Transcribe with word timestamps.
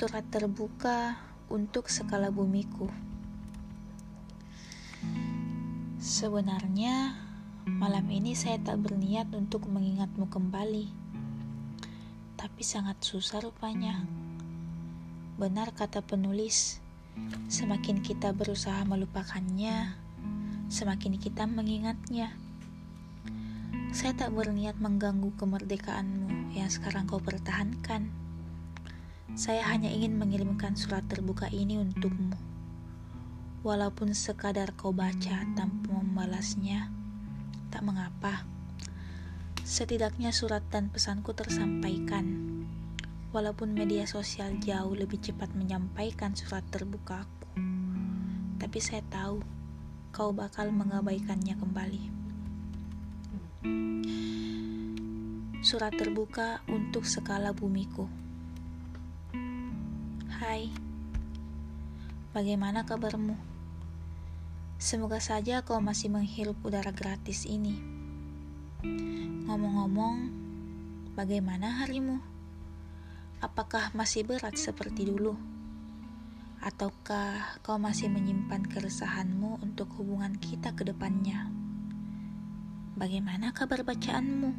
Surat 0.00 0.24
terbuka 0.32 1.20
untuk 1.52 1.92
skala 1.92 2.32
bumiku. 2.32 2.88
Sebenarnya, 6.00 7.20
malam 7.68 8.08
ini 8.08 8.32
saya 8.32 8.56
tak 8.64 8.80
berniat 8.80 9.28
untuk 9.36 9.68
mengingatmu 9.68 10.24
kembali. 10.32 10.88
Tapi 12.32 12.62
sangat 12.64 12.96
susah 13.04 13.44
rupanya. 13.44 14.00
Benar 15.36 15.76
kata 15.76 16.00
penulis, 16.00 16.80
semakin 17.52 18.00
kita 18.00 18.32
berusaha 18.32 18.80
melupakannya, 18.88 20.00
semakin 20.72 21.20
kita 21.20 21.44
mengingatnya. 21.44 22.32
Saya 23.92 24.16
tak 24.16 24.32
berniat 24.32 24.80
mengganggu 24.80 25.36
kemerdekaanmu 25.36 26.56
yang 26.56 26.72
sekarang 26.72 27.04
kau 27.04 27.20
pertahankan. 27.20 28.19
Saya 29.38 29.66
hanya 29.70 29.90
ingin 29.90 30.18
mengirimkan 30.18 30.74
surat 30.74 31.06
terbuka 31.06 31.46
ini 31.50 31.78
untukmu. 31.78 32.34
Walaupun 33.60 34.16
sekadar 34.16 34.72
kau 34.72 34.90
baca 34.90 35.44
tanpa 35.52 35.90
membalasnya, 35.92 36.88
tak 37.68 37.84
mengapa. 37.84 38.48
Setidaknya 39.60 40.32
surat 40.32 40.64
dan 40.72 40.88
pesanku 40.88 41.36
tersampaikan. 41.36 42.48
Walaupun 43.30 43.76
media 43.76 44.08
sosial 44.10 44.58
jauh 44.58 44.96
lebih 44.96 45.22
cepat 45.22 45.54
menyampaikan 45.54 46.34
surat 46.34 46.66
terbukaku, 46.72 47.46
tapi 48.58 48.78
saya 48.82 49.06
tahu 49.06 49.38
kau 50.10 50.34
bakal 50.34 50.74
mengabaikannya 50.74 51.54
kembali. 51.54 52.04
Surat 55.62 55.94
terbuka 55.94 56.64
untuk 56.66 57.06
skala 57.06 57.54
bumiku. 57.54 58.10
Hai, 60.40 60.72
bagaimana 62.32 62.88
kabarmu? 62.88 63.36
Semoga 64.80 65.20
saja 65.20 65.60
kau 65.60 65.84
masih 65.84 66.08
menghirup 66.08 66.56
udara 66.64 66.96
gratis 66.96 67.44
ini. 67.44 67.76
Ngomong-ngomong, 69.44 70.32
bagaimana 71.12 71.84
harimu? 71.84 72.24
Apakah 73.44 73.92
masih 73.92 74.24
berat 74.24 74.56
seperti 74.56 75.12
dulu? 75.12 75.36
Ataukah 76.64 77.60
kau 77.60 77.76
masih 77.76 78.08
menyimpan 78.08 78.64
keresahanmu 78.64 79.60
untuk 79.60 79.92
hubungan 80.00 80.40
kita 80.40 80.72
ke 80.72 80.88
depannya? 80.88 81.52
Bagaimana 82.96 83.52
kabar 83.52 83.84
bacaanmu? 83.84 84.56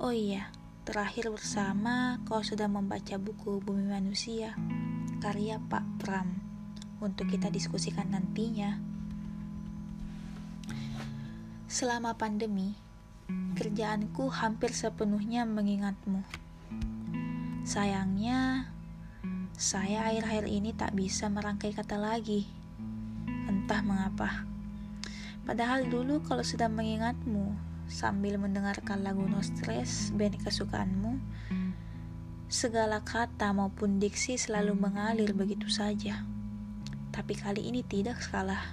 Oh 0.00 0.16
iya, 0.16 0.48
terakhir 0.88 1.28
bersama 1.28 2.24
kau 2.24 2.40
sudah 2.40 2.72
membaca 2.72 3.20
buku 3.20 3.60
Bumi 3.60 3.92
Manusia, 3.92 4.56
karya 5.18 5.58
Pak 5.58 5.82
Pram, 5.98 6.30
untuk 7.02 7.26
kita 7.26 7.50
diskusikan 7.50 8.14
nantinya. 8.14 8.78
Selama 11.66 12.14
pandemi, 12.14 12.78
kerjaanku 13.58 14.30
hampir 14.30 14.70
sepenuhnya 14.70 15.42
mengingatmu. 15.42 16.22
Sayangnya, 17.66 18.70
saya 19.58 20.06
akhir-akhir 20.06 20.46
ini 20.46 20.70
tak 20.70 20.94
bisa 20.94 21.26
merangkai 21.26 21.74
kata 21.74 21.98
lagi. 21.98 22.46
Entah 23.50 23.82
mengapa. 23.82 24.46
Padahal 25.42 25.90
dulu 25.90 26.22
kalau 26.22 26.46
sedang 26.46 26.78
mengingatmu 26.78 27.58
sambil 27.90 28.38
mendengarkan 28.38 29.02
lagu 29.02 29.26
No 29.26 29.42
Stress 29.42 30.14
band 30.14 30.38
kesukaanmu, 30.46 31.18
segala 32.48 33.04
kata 33.04 33.52
maupun 33.52 34.00
diksi 34.00 34.40
selalu 34.40 34.72
mengalir 34.72 35.36
begitu 35.36 35.68
saja. 35.68 36.24
Tapi 37.12 37.36
kali 37.36 37.68
ini 37.68 37.84
tidak 37.84 38.24
kalah. 38.32 38.72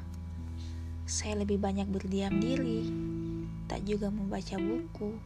Saya 1.03 1.43
lebih 1.43 1.59
banyak 1.59 1.83
berdiam 1.91 2.39
diri, 2.39 2.87
tak 3.67 3.83
juga 3.83 4.07
membaca 4.07 4.55
buku, 4.55 5.19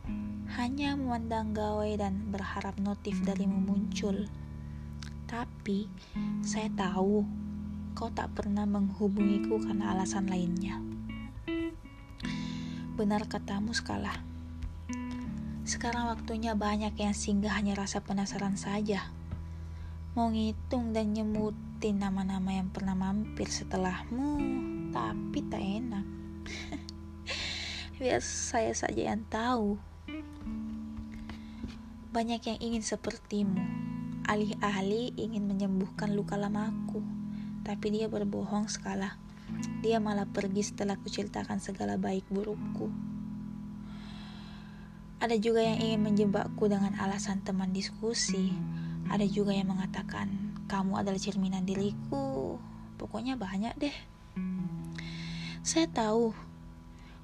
hanya 0.57 0.97
memandang 0.97 1.53
gawai 1.53 1.93
dan 1.93 2.33
berharap 2.33 2.73
notif 2.81 3.21
darimu 3.21 3.61
muncul. 3.61 4.25
Tapi 5.29 5.85
saya 6.41 6.73
tahu 6.73 7.21
kau 7.93 8.09
tak 8.09 8.33
pernah 8.33 8.65
menghubungiku 8.65 9.61
karena 9.61 9.93
alasan 9.93 10.25
lainnya. 10.25 10.81
Benar 12.97 13.29
katamu 13.29 13.77
skala. 13.77 14.28
Sekarang 15.69 16.09
waktunya 16.09 16.57
banyak 16.57 16.97
yang 16.97 17.13
singgah 17.13 17.53
hanya 17.53 17.77
rasa 17.77 18.01
penasaran 18.01 18.57
saja. 18.57 19.05
Mau 20.17 20.33
ngitung 20.33 20.97
dan 20.97 21.13
nyemutin 21.13 22.01
nama-nama 22.01 22.57
yang 22.57 22.73
pernah 22.73 22.97
mampir 22.97 23.45
setelahmu, 23.45 24.41
tapi 24.89 25.45
tak 25.45 25.61
enak. 25.61 26.05
Biar 28.01 28.17
saya 28.17 28.73
saja 28.73 29.13
yang 29.13 29.21
tahu. 29.29 29.77
Banyak 32.17 32.41
yang 32.49 32.57
ingin 32.65 32.81
sepertimu. 32.81 33.61
Alih-alih 34.25 35.13
ingin 35.21 35.45
menyembuhkan 35.45 36.17
luka 36.17 36.33
lamaku, 36.33 37.05
tapi 37.61 37.93
dia 37.93 38.09
berbohong 38.09 38.73
skala. 38.73 39.21
Dia 39.85 40.01
malah 40.01 40.25
pergi 40.25 40.65
setelah 40.65 40.97
kuceritakan 40.97 41.61
segala 41.61 42.01
baik 42.01 42.25
burukku. 42.33 43.08
Ada 45.19 45.35
juga 45.35 45.59
yang 45.59 45.83
ingin 45.83 46.01
menjebakku 46.07 46.71
dengan 46.71 46.95
alasan 46.95 47.43
teman 47.43 47.75
diskusi. 47.75 48.55
Ada 49.11 49.27
juga 49.27 49.51
yang 49.51 49.75
mengatakan, 49.75 50.55
kamu 50.71 51.03
adalah 51.03 51.19
cerminan 51.19 51.67
diriku. 51.67 52.55
Pokoknya 52.95 53.35
banyak 53.35 53.75
deh. 53.75 53.95
Saya 55.59 55.91
tahu, 55.91 56.31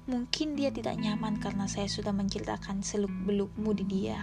mungkin 0.04 0.60
dia 0.60 0.68
tidak 0.68 1.00
nyaman 1.00 1.40
karena 1.40 1.64
saya 1.64 1.88
sudah 1.88 2.12
menceritakan 2.12 2.84
seluk-belukmu 2.84 3.72
di 3.80 3.84
dia. 3.88 4.20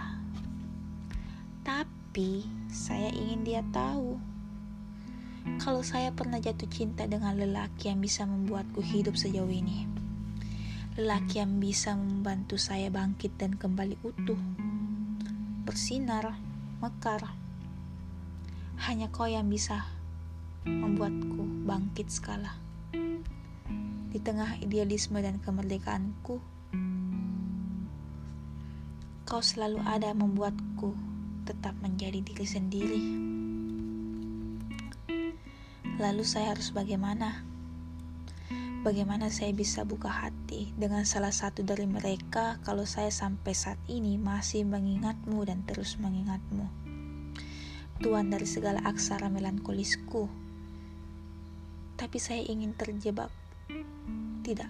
Tapi, 1.66 2.46
saya 2.70 3.10
ingin 3.10 3.42
dia 3.42 3.62
tahu 3.74 4.34
kalau 5.60 5.84
saya 5.84 6.08
pernah 6.08 6.40
jatuh 6.40 6.66
cinta 6.72 7.04
dengan 7.04 7.36
lelaki 7.36 7.92
yang 7.92 8.00
bisa 8.00 8.24
membuatku 8.24 8.80
hidup 8.80 9.14
sejauh 9.14 9.50
ini. 9.50 9.93
Lelaki 10.94 11.42
yang 11.42 11.58
bisa 11.58 11.98
membantu 11.98 12.54
saya 12.54 12.86
bangkit 12.86 13.34
dan 13.34 13.58
kembali 13.58 13.98
utuh. 14.06 14.38
Bersinar, 15.66 16.38
mekar. 16.78 17.34
Hanya 18.78 19.10
kau 19.10 19.26
yang 19.26 19.50
bisa 19.50 19.90
membuatku 20.62 21.66
bangkit 21.66 22.14
skala. 22.14 22.54
Di 24.14 24.22
tengah 24.22 24.54
idealisme 24.62 25.18
dan 25.18 25.42
kemerdekaanku, 25.42 26.38
kau 29.26 29.42
selalu 29.42 29.82
ada 29.82 30.14
membuatku 30.14 30.94
tetap 31.42 31.74
menjadi 31.82 32.22
diri 32.22 32.46
sendiri. 32.46 33.02
Lalu 35.98 36.22
saya 36.22 36.54
harus 36.54 36.70
bagaimana? 36.70 37.53
Bagaimana 38.84 39.32
saya 39.32 39.48
bisa 39.56 39.80
buka 39.88 40.12
hati 40.12 40.68
dengan 40.76 41.08
salah 41.08 41.32
satu 41.32 41.64
dari 41.64 41.88
mereka 41.88 42.60
kalau 42.68 42.84
saya 42.84 43.08
sampai 43.08 43.56
saat 43.56 43.80
ini 43.88 44.20
masih 44.20 44.68
mengingatmu 44.68 45.40
dan 45.48 45.64
terus 45.64 45.96
mengingatmu? 45.96 46.68
Tuan 48.04 48.28
dari 48.28 48.44
segala 48.44 48.84
aksara 48.84 49.32
melankolisku. 49.32 50.28
Tapi 51.96 52.18
saya 52.20 52.44
ingin 52.44 52.76
terjebak. 52.76 53.32
Tidak. 54.44 54.68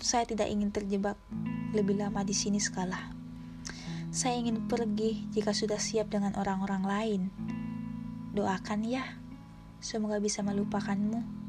Saya 0.00 0.24
tidak 0.24 0.48
ingin 0.48 0.72
terjebak 0.72 1.20
lebih 1.76 2.00
lama 2.00 2.24
di 2.24 2.32
sini 2.32 2.64
skala. 2.64 3.12
Saya 4.08 4.40
ingin 4.40 4.64
pergi 4.64 5.28
jika 5.36 5.52
sudah 5.52 5.76
siap 5.76 6.08
dengan 6.08 6.32
orang-orang 6.40 6.88
lain. 6.88 7.22
Doakan 8.32 8.88
ya. 8.88 9.04
Semoga 9.84 10.16
bisa 10.16 10.40
melupakanmu 10.40 11.41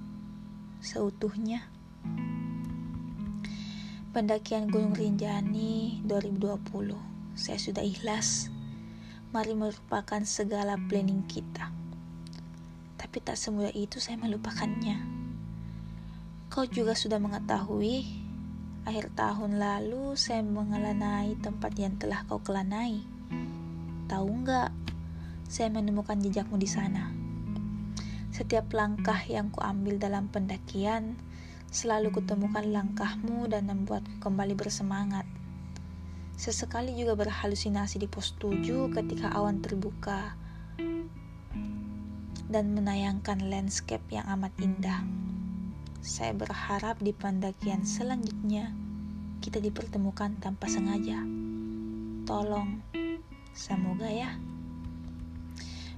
seutuhnya. 0.84 1.64
Pendakian 4.12 4.68
Gunung 4.68 4.92
Rinjani 4.92 6.04
2020. 6.04 6.60
Saya 7.40 7.56
sudah 7.58 7.82
ikhlas. 7.82 8.52
Mari 9.32 9.56
melupakan 9.56 10.20
segala 10.28 10.76
planning 10.76 11.24
kita. 11.26 11.72
Tapi 13.00 13.18
tak 13.24 13.40
semudah 13.40 13.72
itu 13.72 14.04
saya 14.04 14.20
melupakannya. 14.20 15.00
Kau 16.52 16.68
juga 16.68 16.94
sudah 16.94 17.18
mengetahui 17.18 18.04
akhir 18.84 19.16
tahun 19.16 19.58
lalu 19.64 20.20
saya 20.20 20.44
mengelanai 20.44 21.40
tempat 21.40 21.74
yang 21.80 21.96
telah 21.96 22.28
kau 22.28 22.44
kelanai. 22.44 23.02
Tahu 24.12 24.28
nggak? 24.46 24.70
Saya 25.48 25.72
menemukan 25.72 26.20
jejakmu 26.20 26.60
di 26.60 26.68
sana. 26.68 27.23
Setiap 28.34 28.74
langkah 28.74 29.22
yang 29.30 29.54
kuambil 29.54 30.02
dalam 30.02 30.26
pendakian, 30.26 31.22
selalu 31.70 32.10
kutemukan 32.10 32.66
langkahmu 32.66 33.46
dan 33.46 33.70
membuatku 33.70 34.18
kembali 34.18 34.58
bersemangat. 34.58 35.30
Sesekali 36.34 36.98
juga 36.98 37.14
berhalusinasi 37.14 38.02
di 38.02 38.10
pos 38.10 38.34
7 38.42 38.90
ketika 38.90 39.30
awan 39.38 39.62
terbuka. 39.62 40.34
dan 42.54 42.70
menayangkan 42.78 43.50
landscape 43.50 44.06
yang 44.14 44.30
amat 44.38 44.54
indah. 44.62 45.02
Saya 46.06 46.38
berharap 46.38 47.02
di 47.02 47.10
pendakian 47.10 47.82
selanjutnya 47.82 48.70
kita 49.42 49.58
dipertemukan 49.58 50.38
tanpa 50.38 50.70
sengaja. 50.70 51.18
Tolong, 52.30 52.78
semoga 53.58 54.06
ya. 54.06 54.38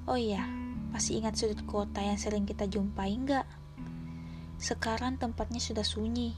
Oh 0.08 0.16
iya, 0.16 0.48
masih 0.96 1.20
ingat 1.20 1.36
sudut 1.36 1.60
kota 1.68 2.00
yang 2.00 2.16
sering 2.16 2.48
kita 2.48 2.72
jumpai 2.72 3.12
nggak? 3.20 3.44
Sekarang 4.56 5.20
tempatnya 5.20 5.60
sudah 5.60 5.84
sunyi. 5.84 6.32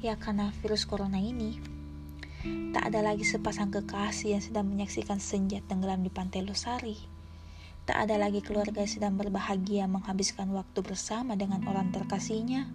Ya 0.00 0.16
karena 0.16 0.56
virus 0.64 0.88
corona 0.88 1.20
ini. 1.20 1.60
Tak 2.72 2.88
ada 2.88 3.04
lagi 3.04 3.28
sepasang 3.28 3.68
kekasih 3.68 4.40
yang 4.40 4.40
sedang 4.40 4.72
menyaksikan 4.72 5.20
senja 5.20 5.60
tenggelam 5.68 6.00
di 6.00 6.08
pantai 6.08 6.40
Losari. 6.48 6.96
Tak 7.84 8.08
ada 8.08 8.16
lagi 8.16 8.40
keluarga 8.40 8.80
yang 8.80 8.88
sedang 8.88 9.14
berbahagia 9.20 9.84
menghabiskan 9.84 10.48
waktu 10.56 10.80
bersama 10.80 11.36
dengan 11.36 11.60
orang 11.68 11.92
terkasihnya. 11.92 12.72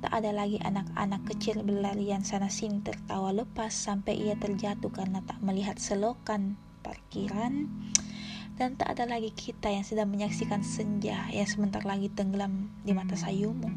Tak 0.00 0.24
ada 0.24 0.32
lagi 0.32 0.56
anak-anak 0.56 1.28
kecil 1.28 1.60
berlarian 1.68 2.24
sana-sini 2.24 2.80
tertawa 2.80 3.28
lepas 3.36 3.76
sampai 3.76 4.16
ia 4.16 4.40
terjatuh 4.40 4.88
karena 4.88 5.20
tak 5.20 5.36
melihat 5.44 5.76
selokan 5.76 6.56
parkiran. 6.80 7.68
Dan 8.58 8.74
tak 8.74 8.98
ada 8.98 9.06
lagi 9.06 9.30
kita 9.30 9.70
yang 9.70 9.86
sedang 9.86 10.10
menyaksikan 10.10 10.66
senja 10.66 11.30
yang 11.30 11.46
sebentar 11.46 11.78
lagi 11.86 12.10
tenggelam 12.10 12.74
di 12.82 12.90
mata 12.90 13.14
sayumu. 13.14 13.70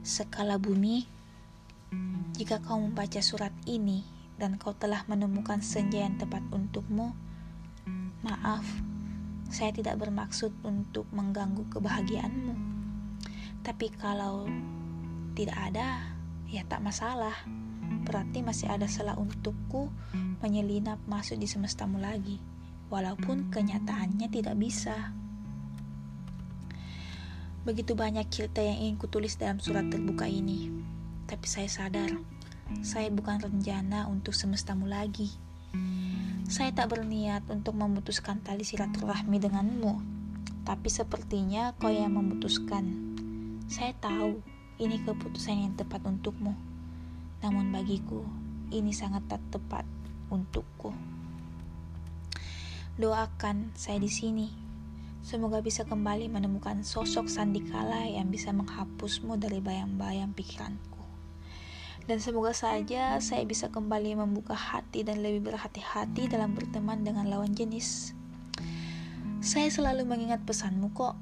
Skala 0.00 0.56
bumi 0.56 1.04
jika 2.32 2.56
kau 2.64 2.80
membaca 2.80 3.20
surat 3.20 3.52
ini 3.68 4.00
dan 4.40 4.56
kau 4.56 4.72
telah 4.72 5.04
menemukan 5.04 5.60
senja 5.60 6.08
yang 6.08 6.16
tepat 6.16 6.40
untukmu, 6.48 7.12
maaf, 8.24 8.64
saya 9.52 9.76
tidak 9.76 10.00
bermaksud 10.00 10.56
untuk 10.64 11.04
mengganggu 11.12 11.68
kebahagiaanmu. 11.68 12.56
Tapi 13.60 13.92
kalau 14.00 14.48
tidak 15.36 15.70
ada, 15.70 16.16
ya 16.48 16.64
tak 16.64 16.80
masalah. 16.80 17.36
Berarti 18.02 18.42
masih 18.42 18.70
ada 18.70 18.86
celah 18.86 19.18
untukku 19.18 19.90
menyelinap 20.42 20.98
masuk 21.06 21.38
di 21.38 21.46
semestamu 21.46 22.02
lagi, 22.02 22.38
walaupun 22.90 23.50
kenyataannya 23.50 24.26
tidak 24.30 24.58
bisa. 24.58 25.14
Begitu 27.62 27.94
banyak 27.94 28.26
cerita 28.30 28.58
yang 28.58 28.78
ingin 28.78 28.96
kutulis 28.98 29.38
dalam 29.38 29.62
surat 29.62 29.86
terbuka 29.86 30.26
ini 30.26 30.82
tapi 31.32 31.48
saya 31.48 31.64
sadar 31.64 32.12
saya 32.84 33.12
bukan 33.12 33.40
rencana 33.40 34.08
untuk 34.08 34.32
semestamu 34.32 34.88
lagi. 34.88 35.28
Saya 36.48 36.72
tak 36.72 36.96
berniat 36.96 37.44
untuk 37.52 37.76
memutuskan 37.76 38.40
tali 38.40 38.64
silaturahmi 38.64 39.36
denganmu, 39.36 39.94
tapi 40.64 40.88
sepertinya 40.88 41.76
kau 41.76 41.92
yang 41.92 42.16
memutuskan. 42.16 43.12
Saya 43.68 43.92
tahu 44.00 44.40
ini 44.80 45.00
keputusan 45.04 45.68
yang 45.68 45.72
tepat 45.76 46.00
untukmu, 46.04 46.56
namun 47.42 47.74
bagiku 47.74 48.22
ini 48.70 48.94
sangat 48.94 49.26
tak 49.28 49.42
tepat 49.52 49.84
untukku. 50.32 50.94
Doakan 52.96 53.74
saya 53.76 53.98
di 53.98 54.08
sini. 54.08 54.48
Semoga 55.22 55.62
bisa 55.62 55.86
kembali 55.86 56.26
menemukan 56.26 56.82
sosok 56.82 57.30
Sandikala 57.30 58.10
yang 58.10 58.26
bisa 58.30 58.50
menghapusmu 58.50 59.38
dari 59.38 59.62
bayang-bayang 59.62 60.34
pikiranku. 60.34 60.98
Dan 62.02 62.18
semoga 62.18 62.50
saja 62.50 63.22
saya 63.22 63.46
bisa 63.46 63.70
kembali 63.70 64.18
membuka 64.18 64.58
hati 64.58 65.06
dan 65.06 65.22
lebih 65.22 65.54
berhati-hati 65.54 66.26
dalam 66.26 66.58
berteman 66.58 67.06
dengan 67.06 67.30
lawan 67.30 67.54
jenis. 67.54 68.18
Saya 69.38 69.70
selalu 69.70 70.02
mengingat 70.06 70.42
pesanmu 70.42 70.90
kok. 70.90 71.14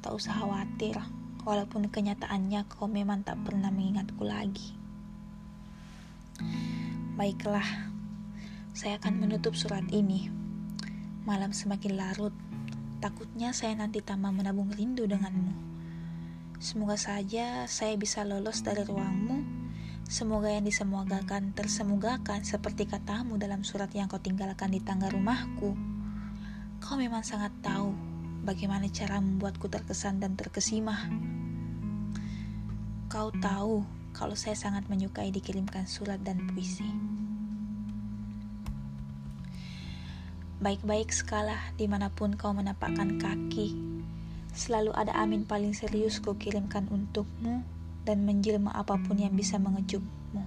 Tak 0.00 0.16
usah 0.16 0.32
khawatir, 0.40 0.96
walaupun 1.44 1.92
kenyataannya 1.92 2.64
kau 2.72 2.88
memang 2.88 3.20
tak 3.20 3.36
pernah 3.44 3.68
mengingatku 3.68 4.24
lagi. 4.24 4.85
Baiklah, 7.16 7.64
saya 8.76 9.00
akan 9.00 9.24
menutup 9.24 9.56
surat 9.56 9.88
ini. 9.88 10.28
Malam 11.24 11.56
semakin 11.56 11.96
larut, 11.96 12.36
takutnya 13.00 13.56
saya 13.56 13.72
nanti 13.72 14.04
tambah 14.04 14.30
menabung 14.30 14.68
rindu 14.68 15.08
denganmu. 15.08 15.56
Semoga 16.60 17.00
saja 17.00 17.64
saya 17.64 17.96
bisa 17.96 18.20
lolos 18.22 18.60
dari 18.60 18.84
ruangmu 18.84 19.56
Semoga 20.06 20.54
yang 20.54 20.62
disemogakan 20.62 21.50
tersemogakan 21.50 22.46
seperti 22.46 22.86
katamu 22.86 23.42
dalam 23.42 23.66
surat 23.66 23.90
yang 23.90 24.06
kau 24.06 24.22
tinggalkan 24.22 24.70
di 24.70 24.78
tangga 24.78 25.10
rumahku. 25.10 25.74
Kau 26.78 26.94
memang 26.94 27.26
sangat 27.26 27.50
tahu 27.58 27.90
bagaimana 28.46 28.86
cara 28.86 29.18
membuatku 29.18 29.66
terkesan 29.66 30.22
dan 30.22 30.38
terkesima. 30.38 30.94
Kau 33.10 33.34
tahu 33.34 33.82
kalau 34.16 34.32
saya 34.32 34.56
sangat 34.56 34.88
menyukai 34.88 35.28
dikirimkan 35.28 35.84
surat 35.84 36.16
dan 36.24 36.40
puisi. 36.48 36.88
Baik-baik 40.56 41.12
skala 41.12 41.60
di 41.76 41.84
mana 41.84 42.08
pun 42.08 42.32
kau 42.32 42.56
menapakkan 42.56 43.20
kaki, 43.20 43.76
selalu 44.56 44.88
ada 44.96 45.12
amin 45.12 45.44
paling 45.44 45.76
serius 45.76 46.16
kau 46.16 46.32
kirimkan 46.32 46.88
untukmu 46.88 47.60
dan 48.08 48.24
menjelma 48.24 48.72
apa 48.72 48.96
pun 48.96 49.20
yang 49.20 49.36
bisa 49.36 49.60
mengejutmu. 49.60 50.40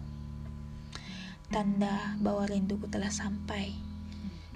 Tanda 1.53 2.17
bahwa 2.17 2.49
rinduku 2.49 2.89
telah 2.89 3.13
sampai. 3.13 3.77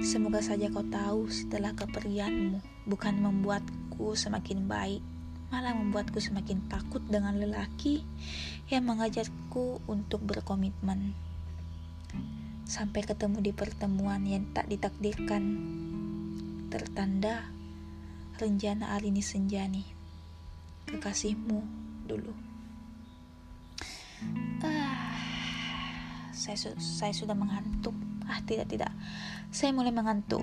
Semoga 0.01 0.41
saja 0.41 0.73
kau 0.73 0.81
tahu 0.81 1.29
setelah 1.29 1.77
kepergianmu 1.77 2.89
bukan 2.89 3.13
membuatku 3.21 4.17
semakin 4.17 4.65
baik, 4.65 5.05
malah 5.53 5.77
membuatku 5.77 6.17
semakin 6.17 6.65
takut 6.65 7.05
dengan 7.05 7.37
lelaki 7.37 8.01
yang 8.73 8.89
mengajarku 8.89 9.85
untuk 9.85 10.25
berkomitmen. 10.25 11.13
Sampai 12.65 13.05
ketemu 13.05 13.37
di 13.37 13.53
pertemuan 13.53 14.25
yang 14.25 14.49
tak 14.49 14.65
ditakdirkan. 14.65 15.45
Tertanda 16.73 17.53
Renjana 18.41 18.97
Arini 18.97 19.21
Senjani. 19.21 19.85
Kekasihmu 20.89 21.61
dulu. 22.09 22.33
Ah, 24.65 26.33
saya, 26.33 26.57
saya 26.81 27.13
sudah 27.13 27.37
mengantuk. 27.37 27.93
Ah, 28.25 28.41
tidak, 28.41 28.73
tidak. 28.73 28.89
Saya 29.53 29.69
mulai 29.69 29.93
mengantuk. 29.93 30.41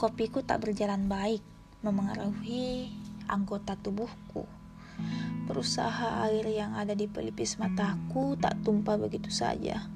Kopiku 0.00 0.40
tak 0.40 0.64
berjalan 0.64 1.12
baik, 1.12 1.44
memengaruhi 1.84 2.97
anggota 3.28 3.76
tubuhku. 3.76 4.48
Berusaha 5.46 6.26
air 6.26 6.48
yang 6.48 6.74
ada 6.74 6.96
di 6.96 7.06
pelipis 7.06 7.60
mataku 7.60 8.34
tak 8.40 8.58
tumpah 8.66 8.98
begitu 8.98 9.30
saja. 9.30 9.86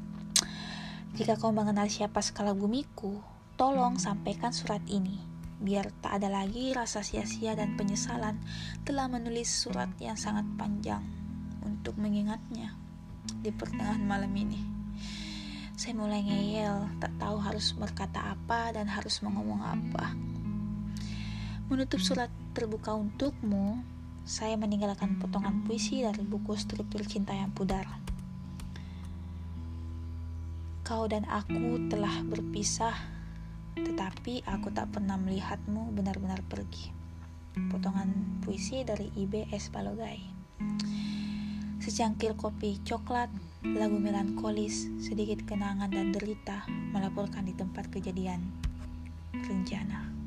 Jika 1.12 1.37
kau 1.37 1.53
mengenal 1.53 1.93
siapa 1.93 2.25
skala 2.25 2.57
bumiku, 2.57 3.21
tolong 3.59 4.01
sampaikan 4.01 4.55
surat 4.55 4.81
ini 4.89 5.33
biar 5.62 5.95
tak 6.03 6.19
ada 6.19 6.27
lagi 6.27 6.75
rasa 6.75 7.07
sia-sia 7.07 7.55
dan 7.55 7.79
penyesalan 7.79 8.35
telah 8.83 9.07
menulis 9.07 9.47
surat 9.47 9.87
yang 10.03 10.19
sangat 10.19 10.43
panjang 10.59 11.07
untuk 11.62 11.95
mengingatnya 11.95 12.75
di 13.39 13.55
pertengahan 13.55 14.03
malam 14.03 14.35
ini. 14.35 14.59
Saya 15.79 15.95
mulai 15.99 16.23
ngeyel, 16.27 16.99
tak 16.99 17.15
tahu 17.19 17.39
harus 17.39 17.75
berkata 17.79 18.35
apa 18.35 18.75
dan 18.75 18.91
harus 18.91 19.23
mengomong 19.23 19.62
apa. 19.62 20.15
Menutup 21.71 22.02
surat 22.02 22.26
terbuka 22.57 22.90
untukmu, 22.99 23.78
saya 24.26 24.59
meninggalkan 24.59 25.19
potongan 25.23 25.62
puisi 25.62 26.02
dari 26.02 26.23
buku 26.26 26.59
struktur 26.59 27.02
cinta 27.07 27.35
yang 27.35 27.54
pudar. 27.54 27.87
Kau 30.83 31.07
dan 31.07 31.23
aku 31.31 31.87
telah 31.87 32.23
berpisah, 32.26 32.95
tetapi 33.78 34.42
aku 34.42 34.75
tak 34.75 34.90
pernah 34.90 35.14
melihatmu 35.14 35.95
benar-benar 35.95 36.42
pergi. 36.50 36.90
Potongan 37.71 38.42
puisi 38.42 38.83
dari 38.83 39.11
IBS 39.14 39.71
Balogai. 39.71 40.19
Secangkir 41.83 42.38
kopi 42.38 42.78
coklat, 42.83 43.31
lagu 43.62 43.99
melankolis, 43.99 44.90
sedikit 45.02 45.42
kenangan 45.47 45.90
dan 45.90 46.14
derita 46.14 46.66
melaporkan 46.95 47.47
di 47.47 47.54
tempat 47.59 47.90
kejadian. 47.90 48.38
Rencana. 49.35 50.22